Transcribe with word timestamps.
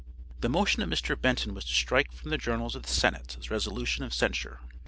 The 0.39 0.49
motion 0.49 0.81
of 0.81 0.89
Mr. 0.89 1.15
Benton 1.15 1.53
was 1.53 1.63
to 1.65 1.75
strike 1.75 2.11
from 2.11 2.31
the 2.31 2.39
journals 2.39 2.75
of 2.75 2.81
the 2.81 2.89
senate 2.89 3.35
this 3.37 3.51
resolution 3.51 4.03
of 4.03 4.15
censure. 4.15 4.59